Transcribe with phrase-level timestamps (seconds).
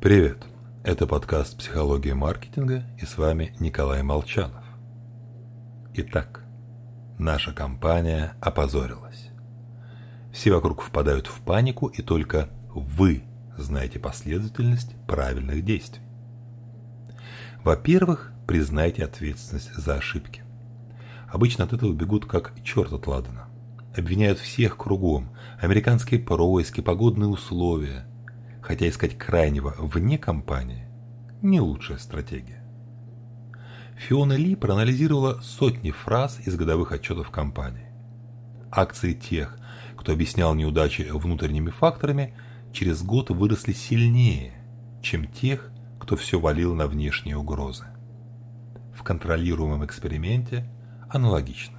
[0.00, 0.46] Привет!
[0.82, 4.64] Это подкаст «Психология маркетинга» и с вами Николай Молчанов.
[5.92, 6.42] Итак,
[7.18, 9.28] наша компания опозорилась.
[10.32, 13.24] Все вокруг впадают в панику, и только вы
[13.58, 16.00] знаете последовательность правильных действий.
[17.62, 20.44] Во-первых, признайте ответственность за ошибки.
[21.28, 23.48] Обычно от этого бегут как черт от ладана.
[23.94, 25.28] Обвиняют всех кругом.
[25.60, 28.06] Американские происки, погодные условия–
[28.70, 30.86] хотя искать крайнего вне компании–
[31.42, 32.62] не лучшая стратегия.
[33.96, 37.88] Фиона Ли проанализировала сотни фраз из годовых отчетов компании.
[38.70, 39.58] Акции тех,
[39.96, 42.32] кто объяснял неудачи внутренними факторами,
[42.72, 44.54] через год выросли сильнее,
[45.02, 47.86] чем тех, кто все валил на внешние угрозы.
[48.94, 50.64] В контролируемом эксперименте
[51.08, 51.78] аналогично.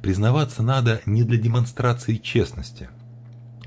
[0.00, 2.88] Признаваться надо не для демонстрации честности–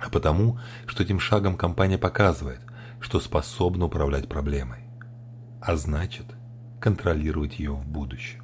[0.01, 2.61] а потому, что этим шагом компания показывает,
[2.99, 4.79] что способна управлять проблемой,
[5.61, 6.25] а значит,
[6.79, 8.43] контролировать ее в будущем.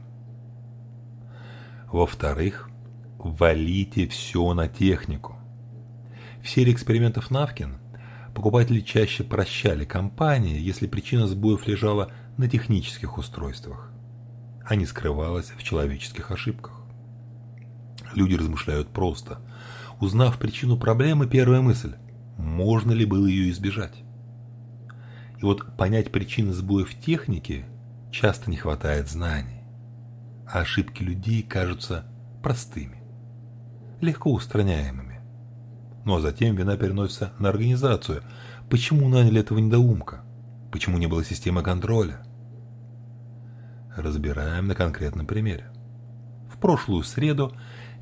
[1.91, 2.69] Во-вторых,
[3.17, 5.37] валите все на технику.
[6.43, 7.79] В серии экспериментов Навкин
[8.35, 13.91] покупатели чаще прощали компании, если причина сбоев лежала на технических устройствах,
[14.63, 16.73] а не скрывалась в человеческих ошибках.
[18.13, 19.39] Люди размышляют просто–
[19.99, 21.95] Узнав причину проблемы, первая мысль–
[22.37, 24.03] можно ли было ее избежать?
[25.39, 27.65] И вот понять причины сбоев в технике
[28.11, 29.63] часто не хватает знаний.
[30.47, 32.05] А ошибки людей кажутся
[32.43, 33.01] простыми,
[34.01, 35.19] легко устраняемыми.
[36.05, 38.21] Ну а затем вина переносится на организацию.
[38.69, 40.23] Почему наняли этого недоумка?
[40.71, 42.19] Почему не было системы контроля?
[43.95, 45.71] Разбираем на конкретном примере.
[46.57, 47.53] В прошлую среду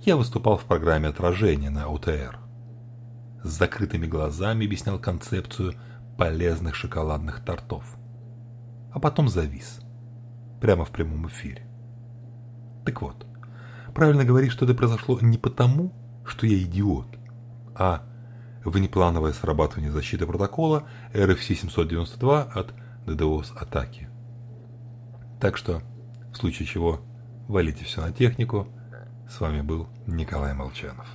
[0.05, 2.39] я выступал в программе отражения на УТР.
[3.43, 5.73] С закрытыми глазами объяснял концепцию
[6.17, 7.83] полезных шоколадных тортов.
[8.93, 9.81] А потом завис.
[10.61, 11.67] Прямо в прямом эфире.
[12.85, 13.25] Так вот,
[13.93, 15.91] правильно говорить, что это произошло не потому,
[16.25, 17.07] что я идиот,
[17.75, 18.03] а
[18.63, 22.73] внеплановое срабатывание защиты протокола RFC-792 от
[23.05, 24.07] DDoS-атаки.
[25.41, 25.81] Так что,
[26.31, 27.01] в случае чего,
[27.47, 28.67] валите все на технику–
[29.29, 31.07] с вами был Николай Молчанов.